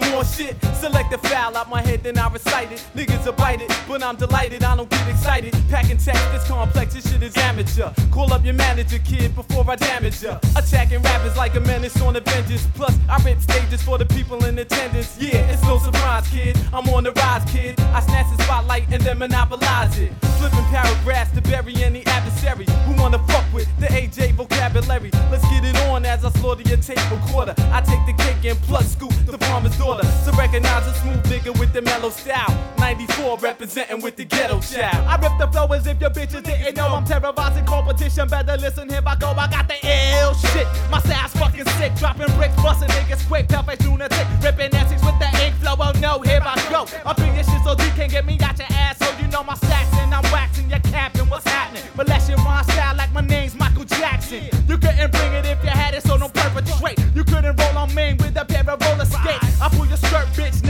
[0.00, 0.56] some more shit?
[0.74, 2.84] Select the foul out my head, then I recite it.
[2.94, 5.54] Niggas are bite it, but I'm delighted, I don't get excited.
[5.70, 7.90] Packing text, this complex, this shit is amateur.
[8.10, 10.38] Call up your manager, kid, before I damage ya.
[10.56, 12.66] Attacking rappers like a menace on a vengeance.
[12.74, 15.16] Plus, I rip stages for the people in attendance.
[15.18, 16.56] Yeah, it's no surprise, kid.
[16.72, 17.78] I'm on the rise, kid.
[17.80, 20.12] I snatch the spotlight and then monopolize it.
[20.38, 25.10] Flipping paragraphs to bury any adversary who wanna fuck with the AJ vocabulary.
[25.30, 27.54] Let's get it on as I slaughter your tape recorder.
[27.72, 31.72] I take the cake and plus scoop the farmer's So recognize a smooth nigga with
[31.72, 32.50] the mellow style.
[32.78, 35.06] 94 representing with the ghetto child.
[35.06, 38.26] I rip the flow as if your bitches didn't know I'm terrorizing competition.
[38.26, 39.28] Better listen, here I go.
[39.30, 40.66] I got the ill shit.
[40.90, 41.94] My style's fucking sick.
[41.94, 43.48] Dropping bricks, busting niggas quick.
[43.48, 44.26] Pale-face lunatic.
[44.42, 45.76] Ripping Essex with the ink flow.
[45.78, 46.82] Oh no, here I go.
[47.22, 48.98] In your shit so deep can't get me out your ass.
[48.98, 51.84] So you know my stacks and I'm waxing your cap and what's happening.
[51.96, 54.42] Molest your rhyme style like my name's Michael Jackson.
[54.66, 56.98] You couldn't bring it if you had it, so don't perpetrate.
[57.14, 59.45] You couldn't roll on me with a pair of roller skates.
[59.58, 60.65] I pull your skirt, bitch,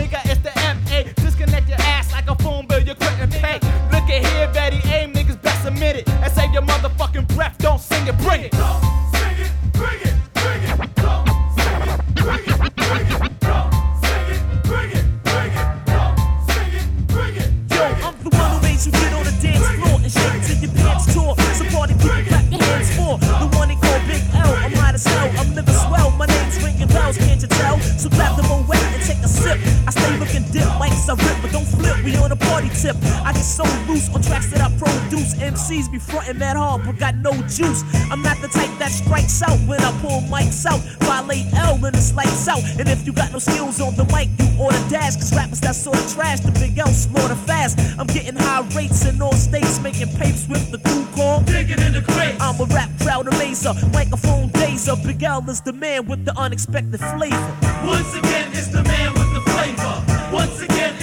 [35.66, 37.82] MCs be frontin' that hard, but got no juice.
[38.08, 40.78] I'm not the type that strikes out when I pull mics out.
[41.02, 42.62] Violate L and it's lights out.
[42.78, 45.16] And if you got no skills on the mic, you oughta dash.
[45.16, 47.80] Cause rappers that sort of trash, the big L slaughter fast.
[47.98, 51.40] I'm getting high rates in all states, making papes with the crew call.
[51.40, 52.36] Digging in the crate.
[52.38, 55.02] I'm a rap crowd amazer, microphone dazer.
[55.04, 57.56] Big L is the man with the unexpected flavor.
[57.84, 60.32] Once again, it's the man with the flavor.
[60.32, 60.94] Once again,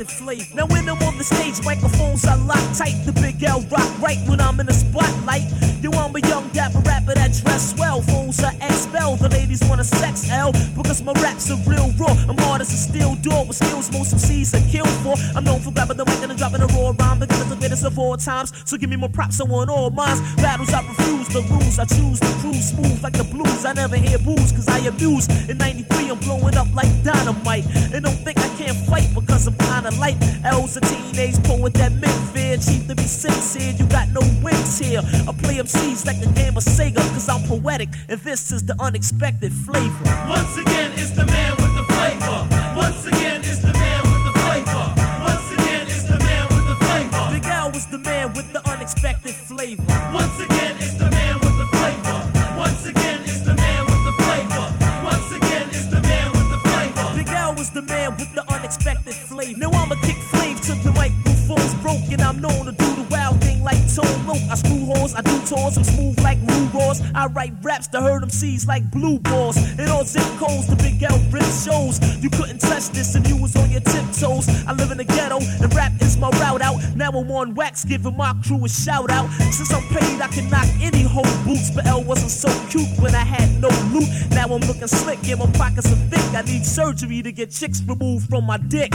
[0.00, 2.96] Now when I'm on the stage, microphones are locked tight.
[3.04, 5.44] The Big L rock right when I'm in the spotlight.
[5.82, 8.00] You I'm a young dapper rapper that dress well.
[8.00, 9.16] Phones are expel.
[9.16, 12.16] The ladies wanna sex L because my raps are real raw.
[12.28, 15.16] I'm hard as a steel door with skills most of MCs are killed for.
[15.36, 17.18] I'm known for grabbing the mic and dropping a raw rhyme.
[17.18, 18.54] Because it's the greatest of all times.
[18.64, 20.20] So give me more props, I want all mines.
[20.36, 22.20] Battles I refuse, the rules I choose.
[22.20, 23.66] The crew smooth like the blues.
[23.66, 25.28] I never hear booze cause I abuse.
[25.50, 27.66] In 93 I'm blowing up like dynamite.
[27.92, 30.16] And don't think I can't fight because I'm kinda light.
[30.44, 32.56] L's a teenage poet that meant fear.
[32.56, 35.00] Chief to be sincere, you got no wins here.
[35.28, 37.88] I play MCs like a game of Sega cause I'm poetic.
[38.08, 40.04] And this is the unexpected flavor.
[40.28, 42.46] Once again, it's the man with the flavor.
[42.76, 44.94] Once again, it's the man with the flavor.
[45.24, 47.32] Once again, it's the man with the flavor.
[47.32, 49.82] Big L was the man with the unexpected flavor.
[50.12, 52.18] Once again, it's the man with the flavor.
[52.56, 54.66] Once again, it's the man with the flavor.
[55.04, 57.16] Once again, it's the man with the flavor.
[57.16, 59.58] Big L was the man with the unexpected flavor.
[59.58, 62.20] Now I'ma kick flames to the microphone's broken.
[62.20, 64.38] I'm known to do the wild thing like Tone Loc.
[64.48, 64.79] I screw
[65.14, 67.02] I do tours, I'm smooth like Rue Ross.
[67.14, 69.56] I write raps to hurt them seeds like blue balls.
[69.78, 71.98] In all zip codes, the Big L rip shows.
[72.22, 74.48] You couldn't touch this and you was on your tiptoes.
[74.66, 76.78] I live in the ghetto and rap is my route out.
[76.94, 79.28] Now I'm on wax, giving my crew a shout out.
[79.52, 81.70] Since I'm paid, I can knock any whole boots.
[81.70, 84.08] But L wasn't so cute when I had no loot.
[84.30, 86.34] Now I'm looking slick, and my pockets are thick.
[86.34, 88.92] I need surgery to get chicks removed from my dick.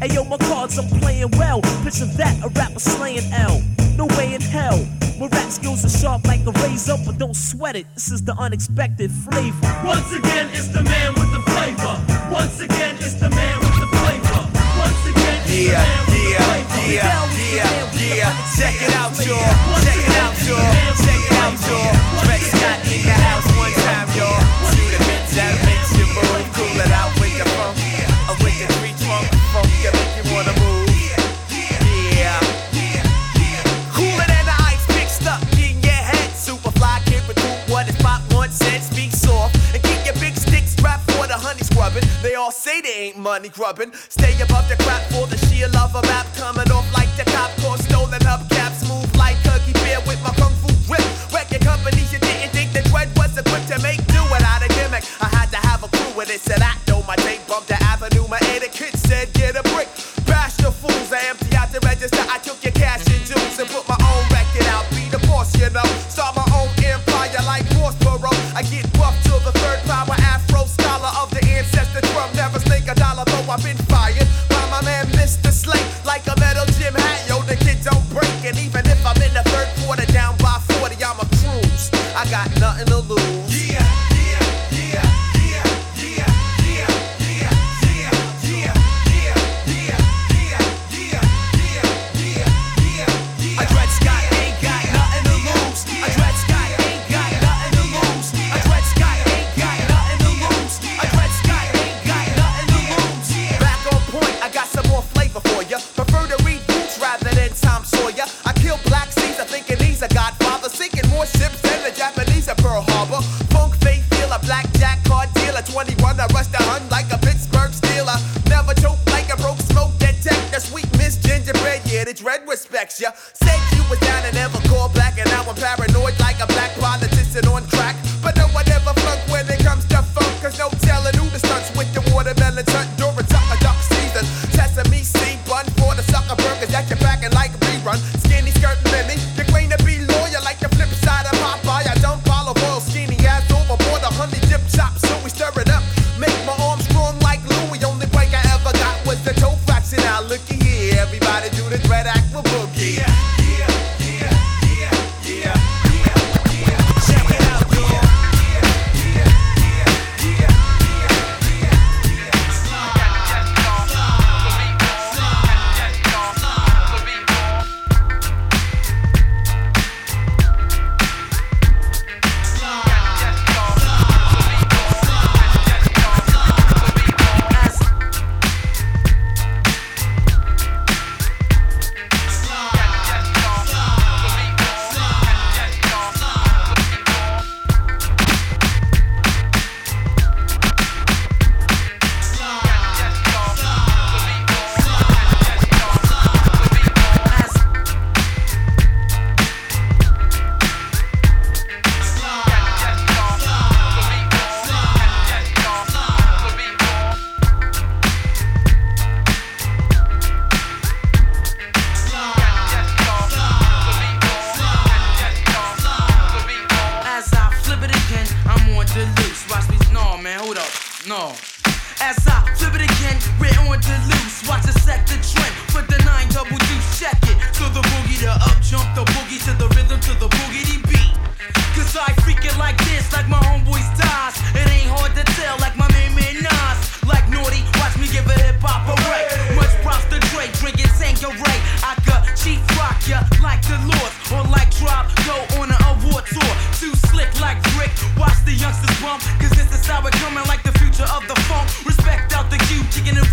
[0.00, 1.62] Hey yo, my cards, I'm playing well.
[1.82, 3.62] Picture that, a rapper slaying L.
[3.96, 4.84] No way in hell.
[5.18, 7.86] My rap skills are sharp like a razor, but don't sweat it.
[7.94, 9.82] This is the unexpected flavor.
[9.84, 11.96] Once again, it's the man with the flavor.
[12.30, 14.40] Once again, it's the man with the flavor.
[14.78, 15.80] Once again, yeah,
[16.12, 16.56] yeah.
[16.86, 17.24] Yeah,
[17.56, 18.54] yeah, yeah, yeah.
[18.54, 19.82] Check it out, y'all.
[19.82, 20.15] Check it out.
[43.46, 43.92] money grubbing.
[44.08, 44.75] Stay above the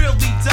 [0.03, 0.52] Philly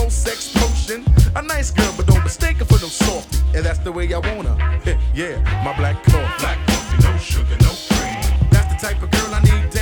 [0.00, 1.04] slow sex potion.
[1.36, 3.38] A nice girl, but don't mistake her for no softy.
[3.54, 4.98] And that's the way I want her.
[5.14, 6.40] yeah, my black coffee.
[6.40, 8.48] Black coffee, no sugar, no cream.
[8.50, 9.79] That's the type of girl I need.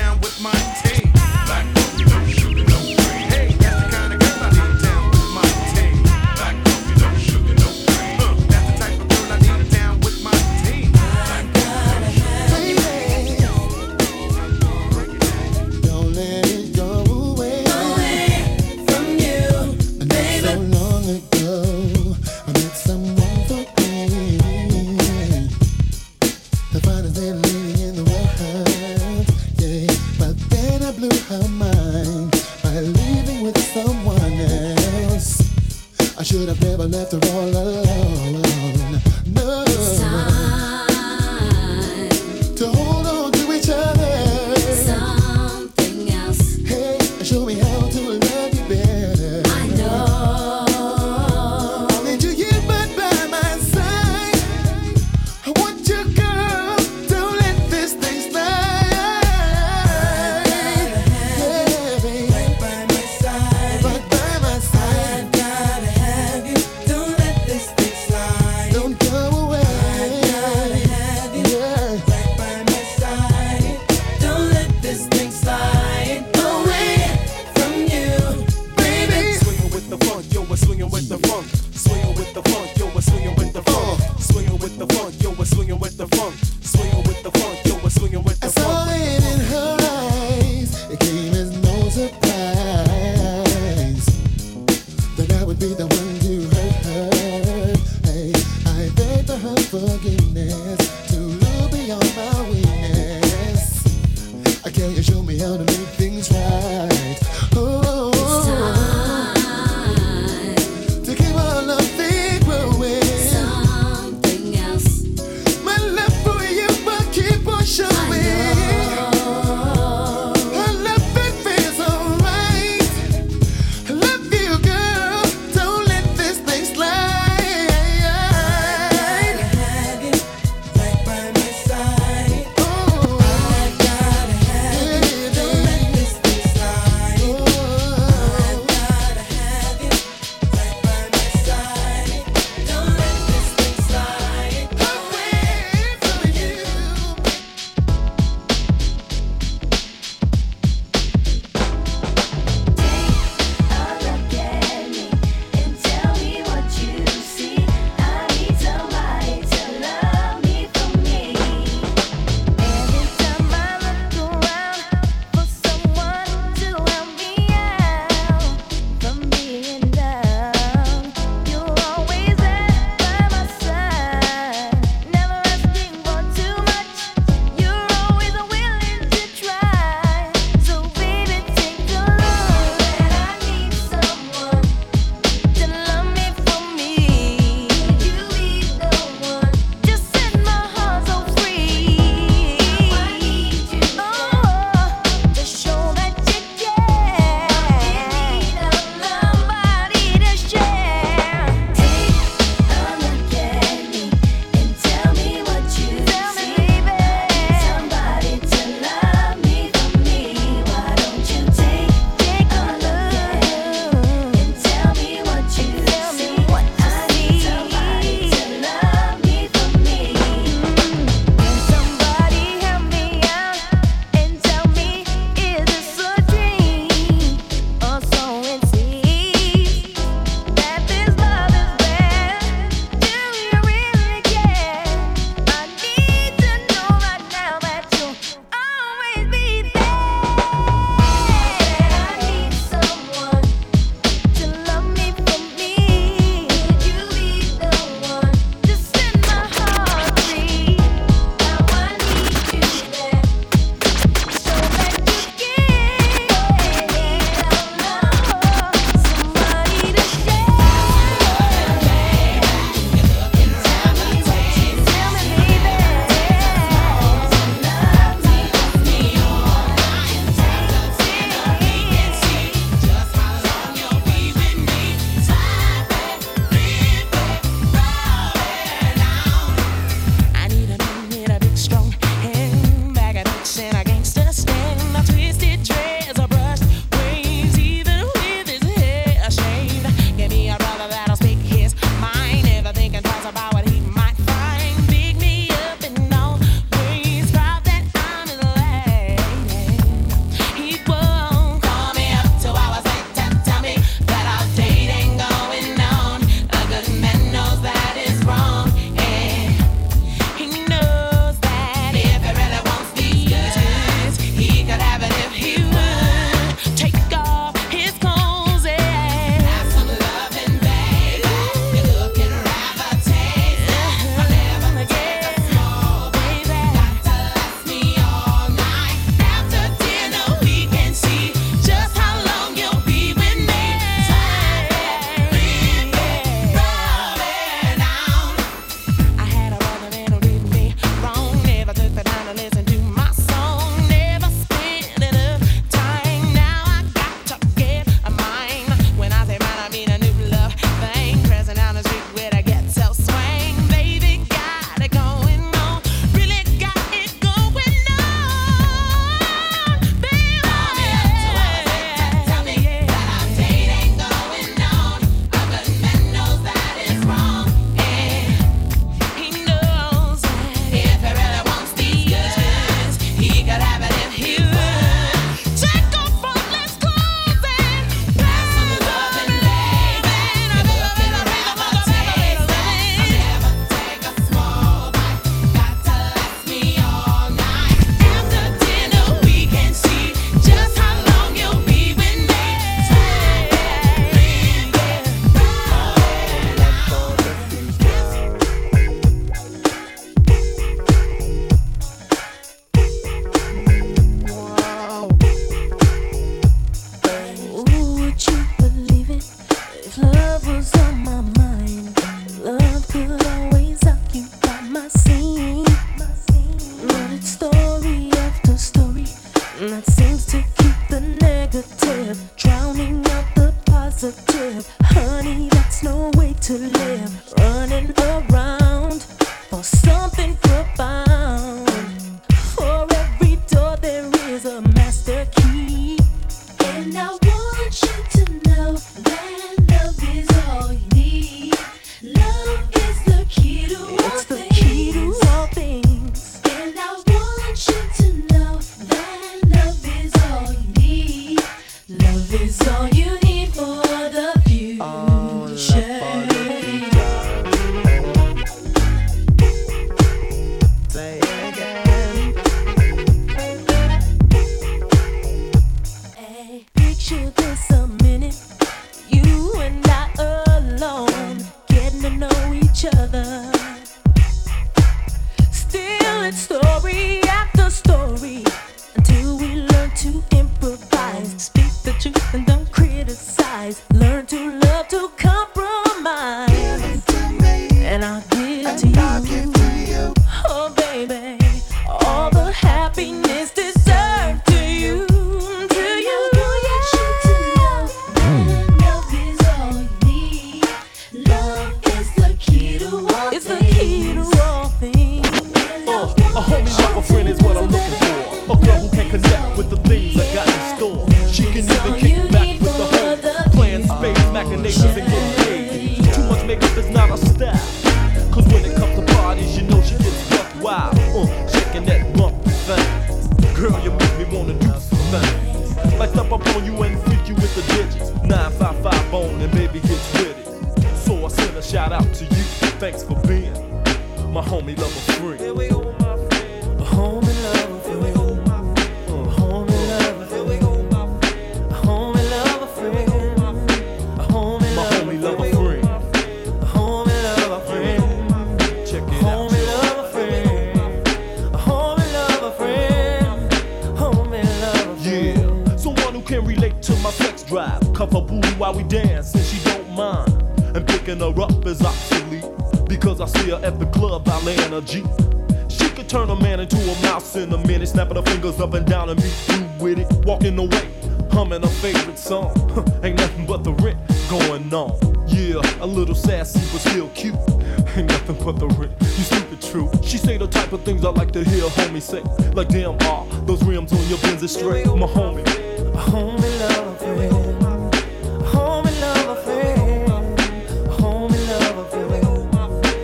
[578.48, 579.08] Ain't nothing but the.
[579.50, 579.90] You true.
[580.02, 582.22] She say the type of things I like to hear homie say.
[582.52, 584.86] Like damn, ah, those rims on your Benz is straight.
[584.86, 587.34] My homie, a homie lover friend.
[587.64, 590.40] A homie lover friend.
[590.40, 592.54] A homie lover friend.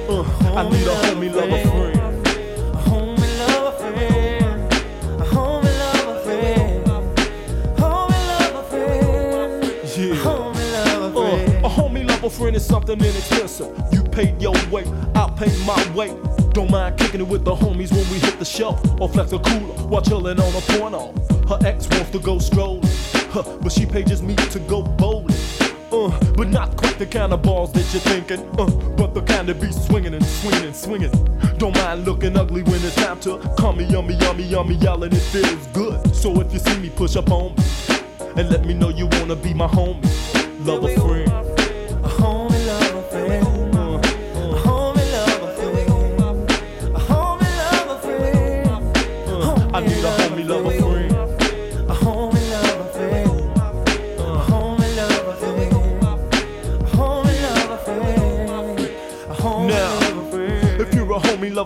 [0.08, 0.22] Uh,
[0.56, 2.26] I need a homie lover friend.
[2.72, 4.72] A homie lover friend.
[5.20, 6.88] A homie lover friend.
[6.88, 9.64] A homie lover friend.
[9.94, 10.14] Yeah.
[10.24, 11.64] Homie lover friend.
[11.64, 13.93] a homie lover friend is something inexpensive.
[14.14, 14.84] Pay your way,
[15.16, 16.16] I'll pay my way.
[16.52, 19.40] Don't mind kicking it with the homies when we hit the shelf, Or flex a
[19.40, 21.12] cooler while chilling on a porno.
[21.48, 22.84] Her ex wants to go strolling.
[23.32, 25.34] Huh, but she pages me to go bowling.
[25.90, 28.40] Uh, but not quite the kind of balls that you're thinking.
[28.56, 31.10] Uh, but the kind that be swinging and swinging and swinging.
[31.58, 35.12] Don't mind looking ugly when it's time to call me yummy, yummy, yummy, yelling.
[35.12, 36.14] It feels good.
[36.14, 37.64] So if you see me, push up on me
[38.36, 40.04] and let me know you wanna be my homie,
[40.64, 41.53] love a friend.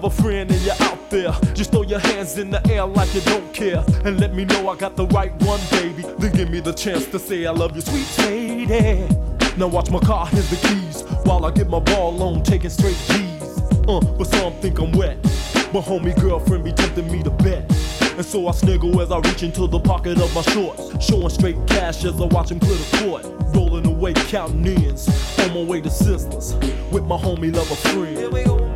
[0.05, 3.21] A friend, and you're out there, just throw your hands in the air like you
[3.23, 6.03] don't care, and let me know I got the right one, baby.
[6.19, 9.09] Then give me the chance to say I love you, sweet lady.
[9.57, 12.97] Now watch my car, here's the keys, while I get my ball on, taking straight
[13.09, 13.43] G's.
[13.89, 15.17] Uh, but some think I'm wet.
[15.73, 17.65] My homie girlfriend be tempting me to bet.
[18.17, 21.57] And so I sniggle as I reach into the pocket of my shorts, showing straight
[21.67, 23.27] cash as I watch him clear the court.
[23.55, 25.09] Rolling away, counting ends,
[25.39, 26.55] on my way to sisters,
[26.91, 28.68] with my homie lover friend.